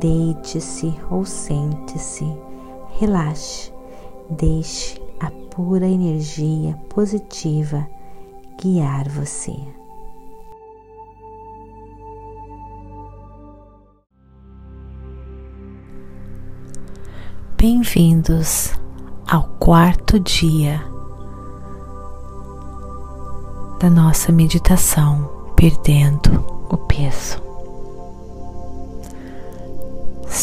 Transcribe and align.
Deite-se 0.00 0.94
ou 1.10 1.24
sente-se, 1.24 2.26
relaxe, 2.98 3.72
deixe 4.30 5.00
a 5.20 5.30
pura 5.54 5.86
energia 5.86 6.74
positiva 6.88 7.86
guiar 8.60 9.08
você. 9.08 9.54
Bem-vindos 17.56 18.72
ao 19.28 19.44
quarto 19.60 20.18
dia 20.18 20.82
da 23.78 23.90
nossa 23.90 24.32
meditação 24.32 25.52
Perdendo 25.54 26.44
o 26.70 26.76
Peso. 26.76 27.41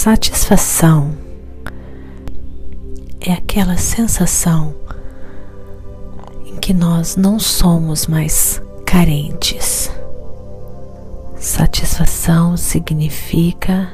Satisfação 0.01 1.11
é 3.19 3.33
aquela 3.33 3.75
sensação 3.75 4.73
em 6.45 6.55
que 6.55 6.73
nós 6.73 7.17
não 7.17 7.37
somos 7.37 8.07
mais 8.07 8.61
carentes. 8.85 9.91
Satisfação 11.35 12.55
significa 12.55 13.89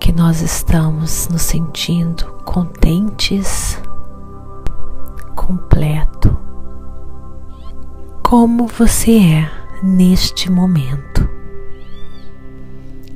que 0.00 0.10
nós 0.10 0.40
estamos 0.40 1.28
nos 1.28 1.42
sentindo 1.42 2.24
contentes, 2.44 3.80
completo, 5.36 6.36
como 8.24 8.66
você 8.66 9.18
é 9.18 9.50
neste 9.84 10.50
momento 10.50 11.11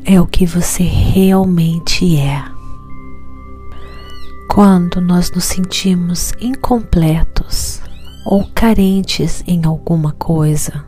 é 0.07 0.21
o 0.21 0.27
que 0.27 0.47
você 0.47 0.85
realmente 0.85 2.17
é. 2.17 2.45
Quando 4.49 5.01
nós 5.01 5.33
nos 5.33 5.45
sentimos 5.45 6.33
incompletos 6.41 7.83
ou 8.25 8.49
carentes 8.55 9.43
em 9.49 9.67
alguma 9.67 10.13
coisa, 10.13 10.85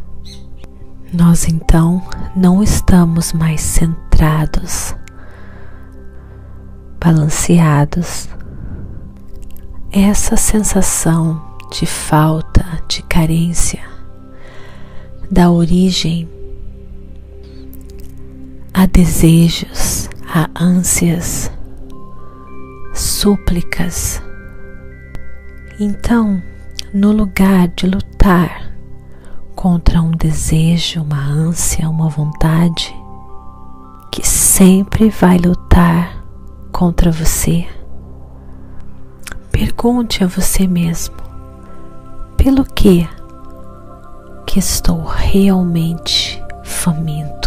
nós 1.13 1.49
então 1.49 2.01
não 2.37 2.63
estamos 2.63 3.33
mais 3.33 3.61
centrados, 3.61 4.95
balanceados. 7.01 8.29
Essa 9.91 10.37
sensação 10.37 11.43
de 11.73 11.87
falta, 11.87 12.65
de 12.87 13.03
carência, 13.03 13.83
dá 15.29 15.51
origem 15.51 16.29
a 18.79 18.87
desejos, 18.87 20.09
a 20.33 20.49
ânsias, 20.55 21.51
súplicas. 22.95 24.23
Então, 25.81 26.41
no 26.95 27.11
lugar 27.11 27.67
de 27.75 27.89
lutar 27.89 28.73
contra 29.57 30.01
um 30.01 30.13
desejo, 30.13 31.03
uma 31.03 31.21
ânsia, 31.21 31.91
uma 31.91 32.09
vontade, 32.09 32.95
que 34.13 34.25
sempre 34.25 35.11
vai 35.11 35.39
lutar 35.39 36.25
contra 36.71 37.11
você, 37.11 37.67
pergunte 39.51 40.23
a 40.23 40.29
você 40.29 40.69
mesmo: 40.69 41.17
pelo 42.37 42.65
que 42.65 43.09
que 44.47 44.61
estou 44.61 45.03
realmente 45.03 46.41
faminto? 46.63 47.38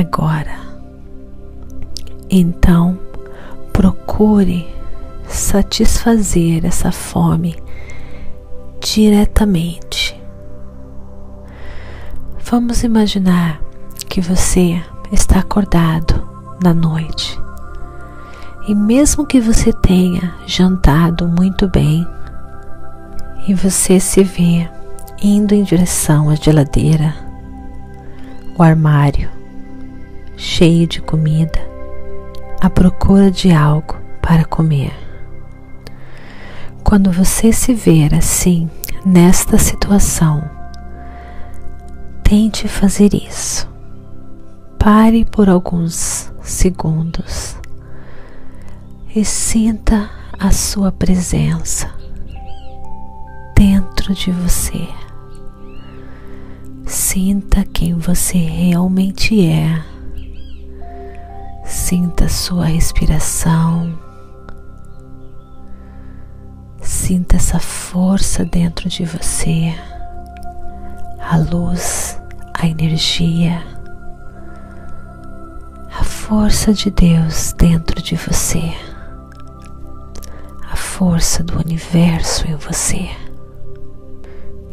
Agora. 0.00 0.58
Então, 2.30 2.98
procure 3.72 4.66
satisfazer 5.28 6.64
essa 6.64 6.92
fome 6.92 7.56
diretamente. 8.80 10.20
Vamos 12.48 12.82
imaginar 12.82 13.60
que 14.08 14.20
você 14.20 14.80
está 15.10 15.40
acordado 15.40 16.26
na 16.62 16.72
noite 16.72 17.38
e, 18.68 18.74
mesmo 18.74 19.26
que 19.26 19.40
você 19.40 19.72
tenha 19.72 20.34
jantado 20.46 21.28
muito 21.28 21.68
bem 21.68 22.06
e 23.46 23.54
você 23.54 24.00
se 24.00 24.22
vê 24.24 24.68
indo 25.22 25.54
em 25.54 25.62
direção 25.62 26.28
à 26.28 26.34
geladeira, 26.34 27.14
o 28.58 28.62
armário, 28.62 29.35
cheio 30.36 30.86
de 30.86 31.00
comida, 31.00 31.58
à 32.60 32.68
procura 32.68 33.30
de 33.30 33.52
algo 33.52 33.96
para 34.20 34.44
comer. 34.44 34.92
Quando 36.84 37.10
você 37.10 37.52
se 37.52 37.72
ver 37.74 38.14
assim, 38.14 38.70
nesta 39.04 39.58
situação, 39.58 40.48
tente 42.22 42.68
fazer 42.68 43.14
isso. 43.14 43.68
Pare 44.78 45.24
por 45.24 45.48
alguns 45.48 46.32
segundos 46.42 47.56
e 49.14 49.24
sinta 49.24 50.10
a 50.38 50.52
sua 50.52 50.92
presença 50.92 51.90
dentro 53.56 54.14
de 54.14 54.30
você. 54.30 54.86
Sinta 56.84 57.64
quem 57.64 57.94
você 57.94 58.38
realmente 58.38 59.44
é 59.44 59.95
Sinta 61.66 62.28
sua 62.28 62.66
respiração. 62.66 63.98
Sinta 66.80 67.34
essa 67.34 67.58
força 67.58 68.44
dentro 68.44 68.88
de 68.88 69.04
você, 69.04 69.74
a 71.20 71.36
luz, 71.36 72.20
a 72.54 72.68
energia, 72.68 73.60
a 75.90 76.04
força 76.04 76.72
de 76.72 76.88
Deus 76.88 77.52
dentro 77.58 78.00
de 78.00 78.14
você, 78.14 78.72
a 80.70 80.76
força 80.76 81.42
do 81.42 81.58
universo 81.58 82.46
em 82.46 82.54
você. 82.54 83.10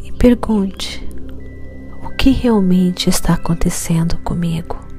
E 0.04 0.12
pergunte: 0.12 1.04
o 2.04 2.16
que 2.16 2.30
realmente 2.30 3.10
está 3.10 3.34
acontecendo 3.34 4.16
comigo? 4.20 4.93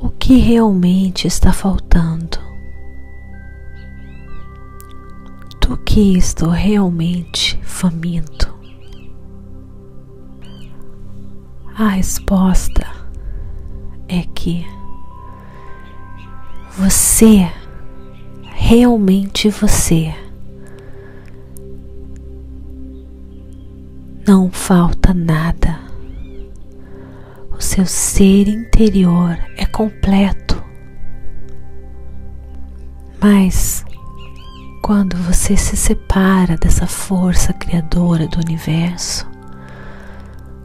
O 0.00 0.10
que 0.10 0.38
realmente 0.38 1.26
está 1.26 1.52
faltando, 1.52 2.38
do 5.60 5.76
que 5.78 6.16
estou 6.16 6.50
realmente 6.50 7.58
faminto. 7.62 8.54
A 11.76 11.88
resposta 11.88 12.86
é 14.08 14.22
que 14.34 14.66
você, 16.76 17.50
realmente 18.42 19.48
você, 19.48 20.14
não 24.26 24.50
falta 24.50 25.14
nada 25.14 25.85
o 27.56 27.62
seu 27.62 27.86
ser 27.86 28.48
interior 28.48 29.38
é 29.56 29.64
completo. 29.64 30.62
Mas 33.20 33.84
quando 34.82 35.16
você 35.16 35.56
se 35.56 35.76
separa 35.76 36.56
dessa 36.56 36.86
força 36.86 37.52
criadora 37.54 38.28
do 38.28 38.38
universo, 38.40 39.26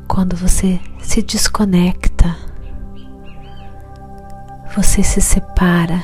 quando 0.07 0.35
você 0.35 0.79
se 0.99 1.21
desconecta, 1.21 2.35
você 4.75 5.01
se 5.01 5.21
separa 5.21 6.01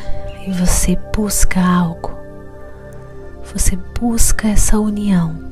e 0.47 0.51
você 0.51 0.97
busca 1.13 1.59
algo, 1.61 2.11
você 3.53 3.77
busca 3.99 4.47
essa 4.47 4.79
união 4.79 5.47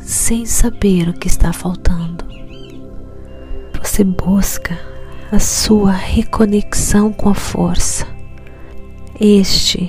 sem 0.00 0.44
saber 0.44 1.08
o 1.08 1.14
que 1.14 1.26
está 1.26 1.52
faltando 1.52 2.24
você 3.94 4.02
busca 4.02 4.76
a 5.30 5.38
sua 5.38 5.92
reconexão 5.92 7.12
com 7.12 7.28
a 7.28 7.34
força. 7.34 8.04
Este 9.20 9.88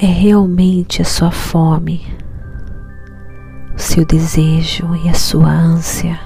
é 0.00 0.06
realmente 0.06 1.02
a 1.02 1.04
sua 1.04 1.30
fome, 1.30 2.06
o 3.76 3.78
seu 3.78 4.02
desejo 4.06 4.96
e 5.04 5.10
a 5.10 5.12
sua 5.12 5.50
ânsia 5.50 6.18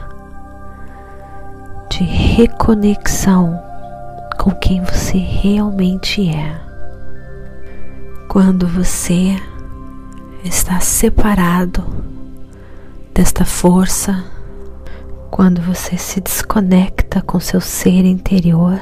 de 1.90 2.04
reconexão 2.04 3.60
com 4.38 4.52
quem 4.52 4.80
você 4.80 5.18
realmente 5.18 6.30
é. 6.30 6.56
Quando 8.28 8.68
você 8.68 9.34
está 10.44 10.78
separado 10.78 11.82
desta 13.12 13.44
força, 13.44 14.35
quando 15.36 15.60
você 15.60 15.98
se 15.98 16.18
desconecta 16.18 17.20
com 17.20 17.38
seu 17.38 17.60
ser 17.60 18.06
interior, 18.06 18.80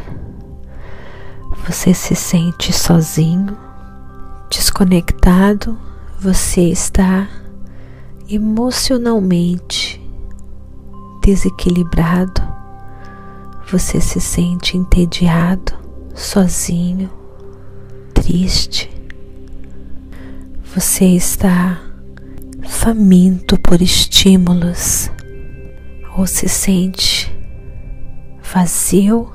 você 1.66 1.92
se 1.92 2.14
sente 2.14 2.72
sozinho, 2.72 3.58
desconectado, 4.48 5.76
você 6.20 6.60
está 6.60 7.26
emocionalmente 8.30 10.00
desequilibrado, 11.24 12.40
você 13.68 14.00
se 14.00 14.20
sente 14.20 14.76
entediado, 14.76 15.72
sozinho, 16.14 17.10
triste, 18.14 18.88
você 20.72 21.06
está 21.06 21.80
faminto 22.62 23.58
por 23.58 23.82
estímulos 23.82 25.10
ou 26.16 26.26
se 26.26 26.48
sente 26.48 27.34
vazio 28.42 29.32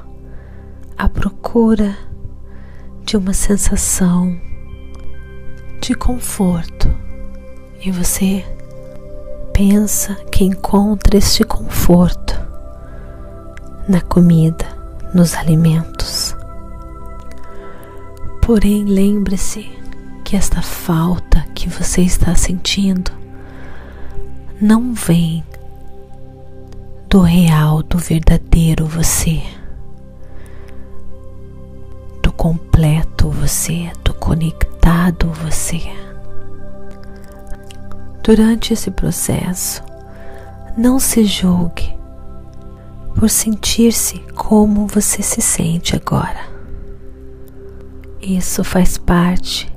à 0.98 1.10
procura 1.10 1.98
de 3.04 3.18
uma 3.18 3.34
sensação 3.34 4.40
de 5.82 5.94
conforto 5.94 6.88
e 7.84 7.92
você 7.92 8.46
pensa 9.54 10.16
que 10.32 10.44
encontra 10.44 11.18
este 11.18 11.44
conforto 11.44 12.40
na 13.88 14.00
comida, 14.02 14.66
nos 15.14 15.34
alimentos. 15.34 16.36
Porém, 18.42 18.86
lembre-se 18.86 19.70
que 20.24 20.36
esta 20.36 20.62
falta 20.62 21.46
que 21.56 21.68
você 21.68 22.02
está 22.02 22.36
sentindo 22.36 23.12
não 24.62 24.94
vem 24.94 25.44
do 27.10 27.22
real, 27.22 27.82
do 27.82 27.98
verdadeiro 27.98 28.86
você, 28.86 29.42
do 32.22 32.32
completo 32.32 33.30
você, 33.30 33.92
do 34.04 34.14
conectado 34.14 35.32
você. 35.32 35.82
Durante 38.24 38.74
esse 38.74 38.92
processo, 38.92 39.84
não 40.78 41.00
se 41.00 41.26
julgue 41.26 41.98
por 43.16 43.30
sentir-se 43.30 44.20
como 44.36 44.86
você 44.86 45.24
se 45.24 45.42
sente 45.42 45.96
agora. 45.96 46.48
Isso 48.22 48.64
faz 48.64 48.98
parte 48.98 49.70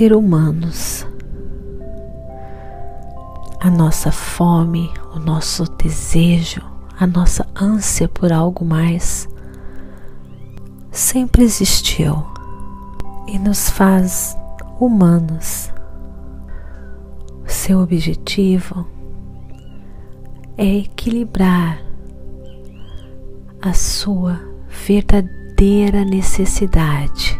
ser 0.00 0.14
humanos. 0.14 1.06
A 3.60 3.70
nossa 3.70 4.10
fome, 4.10 4.90
o 5.14 5.18
nosso 5.18 5.64
desejo, 5.76 6.62
a 6.98 7.06
nossa 7.06 7.46
ânsia 7.54 8.08
por 8.08 8.32
algo 8.32 8.64
mais 8.64 9.28
sempre 10.90 11.42
existiu 11.42 12.24
e 13.26 13.38
nos 13.38 13.68
faz 13.68 14.34
humanos. 14.80 15.70
Seu 17.44 17.80
objetivo 17.80 18.86
é 20.56 20.78
equilibrar 20.78 21.82
a 23.60 23.74
sua 23.74 24.40
verdadeira 24.86 26.02
necessidade 26.02 27.38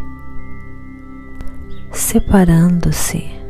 separando-se 1.91 3.40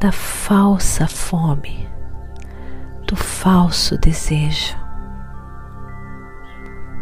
da 0.00 0.12
falsa 0.12 1.08
fome, 1.08 1.88
do 3.06 3.16
falso 3.16 3.98
desejo, 3.98 4.76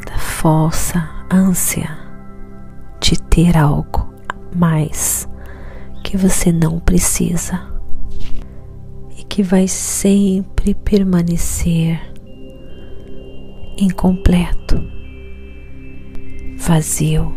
da 0.07 0.17
falsa 0.17 1.07
ânsia 1.31 1.99
de 3.01 3.21
ter 3.21 3.57
algo 3.57 4.13
mais 4.55 5.29
que 6.03 6.17
você 6.17 6.51
não 6.51 6.79
precisa 6.79 7.61
e 9.19 9.25
que 9.25 9.43
vai 9.43 9.69
sempre 9.69 10.75
permanecer 10.75 12.01
incompleto, 13.77 14.83
vazio. 16.57 17.31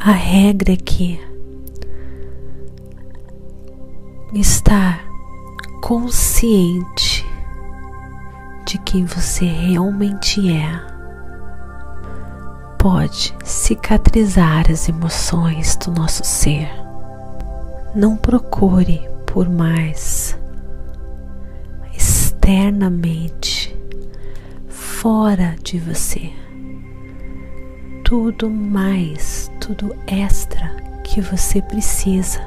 A 0.00 0.10
regra 0.10 0.72
é 0.72 0.76
que 0.76 1.27
estar 4.32 5.04
consciente 5.80 7.26
de 8.66 8.78
quem 8.78 9.04
você 9.04 9.44
realmente 9.46 10.52
é 10.52 10.86
pode 12.78 13.34
cicatrizar 13.44 14.70
as 14.70 14.88
emoções 14.88 15.76
do 15.76 15.90
nosso 15.90 16.22
ser. 16.24 16.70
Não 17.94 18.16
procure 18.16 19.08
por 19.26 19.48
mais 19.48 20.38
externamente, 21.94 23.76
fora 24.68 25.56
de 25.62 25.78
você 25.78 26.32
tudo 28.08 28.48
mais, 28.48 29.50
tudo 29.60 29.94
extra 30.06 30.74
que 31.04 31.20
você 31.20 31.60
precisa 31.60 32.40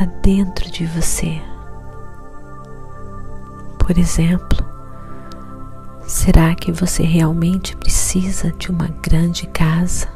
está 0.00 0.06
dentro 0.22 0.70
de 0.70 0.86
você. 0.86 1.38
Por 3.78 3.98
exemplo, 3.98 4.64
será 6.06 6.54
que 6.54 6.72
você 6.72 7.02
realmente 7.02 7.76
precisa 7.76 8.50
de 8.52 8.70
uma 8.70 8.88
grande 9.02 9.46
casa, 9.48 10.08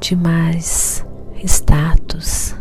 de 0.00 0.16
mais 0.16 1.04
status? 1.44 2.54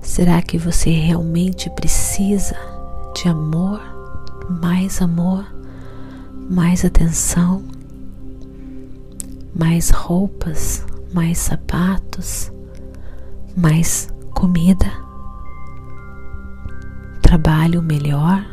Será 0.00 0.40
que 0.40 0.56
você 0.56 0.90
realmente 0.90 1.68
precisa 1.70 2.56
de 3.14 3.28
amor, 3.28 3.82
mais 4.48 5.02
amor, 5.02 5.44
mais 6.48 6.84
atenção? 6.84 7.62
mais 9.58 9.88
roupas, 9.88 10.84
mais 11.14 11.38
sapatos, 11.38 12.52
mais 13.56 14.08
comida, 14.34 14.92
trabalho 17.22 17.82
melhor. 17.82 18.44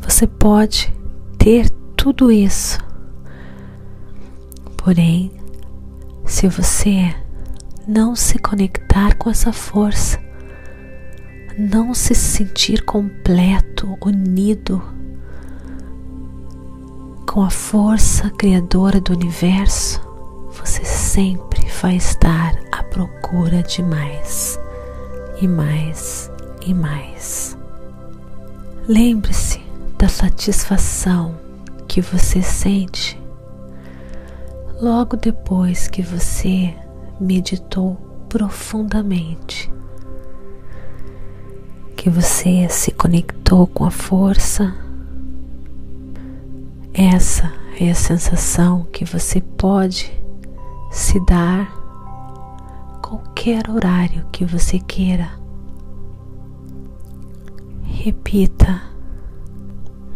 Você 0.00 0.26
pode 0.26 0.92
ter 1.38 1.70
tudo 1.96 2.32
isso, 2.32 2.78
porém, 4.76 5.30
se 6.24 6.48
você 6.48 7.14
não 7.86 8.16
se 8.16 8.38
conectar 8.38 9.14
com 9.16 9.30
essa 9.30 9.52
força, 9.52 10.18
não 11.56 11.94
se 11.94 12.14
sentir 12.14 12.82
completo, 12.82 13.96
unido, 14.04 14.82
com 17.26 17.42
a 17.42 17.50
força 17.50 18.28
criadora 18.30 19.00
do 19.00 19.12
universo, 19.12 20.00
você 20.50 20.84
sempre 20.84 21.64
vai 21.80 21.96
estar 21.96 22.69
procura 22.90 23.62
de 23.62 23.82
mais 23.82 24.58
e 25.40 25.48
mais 25.48 26.30
e 26.66 26.74
mais. 26.74 27.56
Lembre-se 28.88 29.60
da 29.96 30.08
satisfação 30.08 31.34
que 31.88 32.00
você 32.00 32.42
sente 32.42 33.20
logo 34.80 35.16
depois 35.16 35.88
que 35.88 36.02
você 36.02 36.74
meditou 37.20 37.94
profundamente, 38.28 39.72
que 41.96 42.08
você 42.08 42.68
se 42.68 42.90
conectou 42.90 43.66
com 43.66 43.84
a 43.84 43.90
força 43.90 44.74
essa 46.92 47.50
é 47.80 47.90
a 47.90 47.94
sensação 47.94 48.86
que 48.92 49.04
você 49.04 49.40
pode 49.40 50.12
se 50.90 51.24
dar 51.24 51.79
qualquer 53.10 53.68
horário 53.68 54.24
que 54.30 54.44
você 54.44 54.78
queira. 54.78 55.32
Repita 57.82 58.82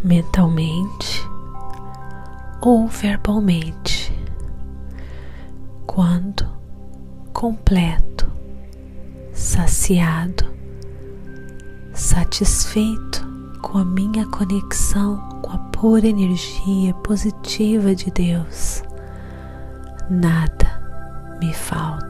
mentalmente 0.03 1.21
ou 2.61 2.87
verbalmente 2.87 4.15
quando 5.85 6.47
completo, 7.33 8.31
saciado, 9.33 10.45
satisfeito 11.93 13.27
com 13.61 13.79
a 13.79 13.85
minha 13.85 14.25
conexão 14.29 15.19
com 15.43 15.51
a 15.51 15.59
pura 15.59 16.07
energia 16.07 16.95
positiva 16.95 17.93
de 17.93 18.11
Deus, 18.13 18.85
nada 20.09 21.39
me 21.41 21.53
falta. 21.53 22.04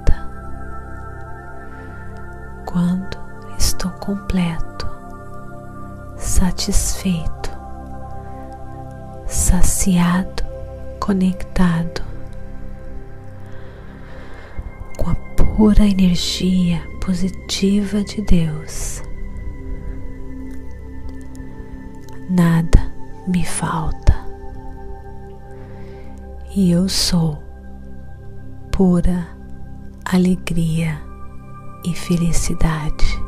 Completo, 4.04 4.86
satisfeito, 6.18 7.50
saciado, 9.26 10.44
conectado 11.00 12.02
com 14.98 15.08
a 15.08 15.14
pura 15.36 15.86
energia 15.86 16.82
positiva 17.00 18.04
de 18.04 18.20
Deus. 18.20 19.02
Nada 22.28 22.92
me 23.26 23.42
falta 23.42 24.14
e 26.54 26.72
eu 26.72 26.90
sou 26.90 27.42
pura 28.70 29.26
alegria 30.04 31.00
e 31.86 31.94
felicidade. 31.94 33.23